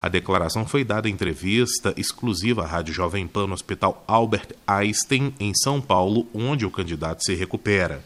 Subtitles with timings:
[0.00, 5.34] A declaração foi dada em entrevista exclusiva à Rádio Jovem Pan no Hospital Albert Einstein,
[5.40, 8.00] em São Paulo, onde o candidato se recupera.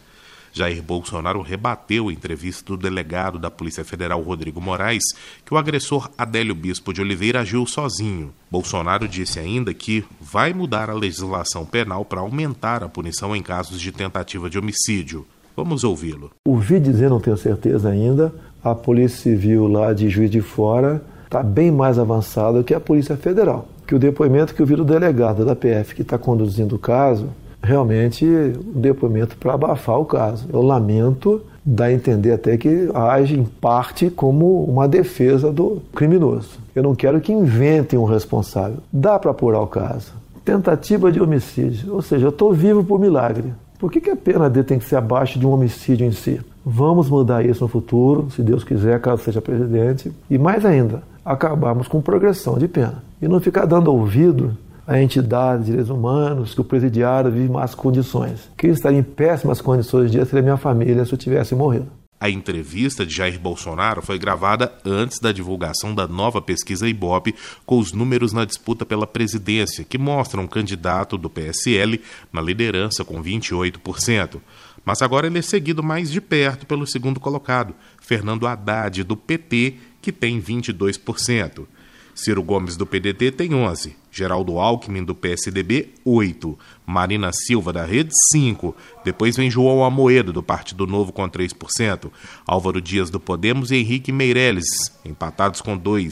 [0.54, 5.02] Jair Bolsonaro rebateu a entrevista do delegado da Polícia Federal Rodrigo Moraes
[5.44, 8.32] que o agressor Adélio Bispo de Oliveira agiu sozinho.
[8.50, 13.78] Bolsonaro disse ainda que vai mudar a legislação penal para aumentar a punição em casos
[13.78, 15.26] de tentativa de homicídio.
[15.54, 16.30] Vamos ouvi-lo.
[16.48, 18.34] Ouvi dizer, não tenho certeza ainda,
[18.64, 23.16] a Polícia Civil lá de Juiz de Fora está bem mais avançado que a Polícia
[23.16, 23.66] Federal.
[23.86, 27.28] Que o depoimento que eu vi do delegado da PF que está conduzindo o caso,
[27.62, 30.46] realmente um depoimento para abafar o caso.
[30.52, 36.58] Eu lamento, dá a entender até que age em parte como uma defesa do criminoso.
[36.74, 38.78] Eu não quero que inventem um responsável.
[38.92, 40.12] Dá para apurar o caso.
[40.44, 43.54] Tentativa de homicídio, ou seja, eu estou vivo por milagre.
[43.78, 46.40] Por que, que a pena dele tem que ser abaixo de um homicídio em si?
[46.64, 50.12] Vamos mudar isso no futuro, se Deus quiser, caso seja presidente.
[50.30, 53.02] E mais ainda, acabarmos com progressão de pena.
[53.20, 57.52] E não ficar dando ouvido a entidades de direitos humanos que o presidiário vive em
[57.52, 58.50] más condições.
[58.56, 61.86] Que estaria em péssimas condições de seria minha família se eu tivesse morrido.
[62.22, 67.34] A entrevista de Jair Bolsonaro foi gravada antes da divulgação da nova pesquisa Ibope
[67.66, 72.00] com os números na disputa pela presidência, que mostram um candidato do PSL
[72.32, 74.40] na liderança com 28%.
[74.84, 79.78] Mas agora ele é seguido mais de perto pelo segundo colocado, Fernando Haddad, do PT,
[80.02, 81.66] que tem 22%.
[82.14, 83.92] Ciro Gomes, do PDT, tem 11%.
[84.10, 86.56] Geraldo Alckmin, do PSDB, 8%.
[86.84, 88.74] Marina Silva, da Rede, 5%.
[89.02, 92.10] Depois vem João Amoedo, do Partido Novo, com 3%.
[92.46, 94.66] Álvaro Dias, do Podemos e Henrique Meirelles,
[95.04, 96.10] empatados com 2%.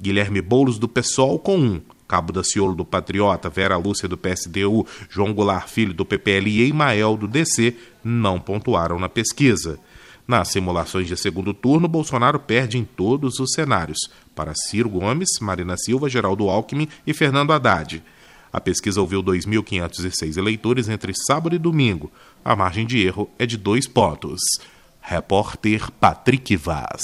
[0.00, 1.82] Guilherme Boulos, do PSOL, com 1%.
[2.06, 6.68] Cabo da Ciolo do Patriota, Vera Lúcia do PSDU, João Goulart Filho do PPL e
[6.68, 7.74] Emael do DC
[8.04, 9.78] não pontuaram na pesquisa.
[10.26, 13.98] Nas simulações de segundo turno, Bolsonaro perde em todos os cenários
[14.34, 18.02] para Ciro Gomes, Marina Silva, Geraldo Alckmin e Fernando Haddad.
[18.50, 22.10] A pesquisa ouviu 2.506 eleitores entre sábado e domingo.
[22.44, 24.40] A margem de erro é de dois pontos.
[25.00, 27.02] Repórter Patrick Vaz.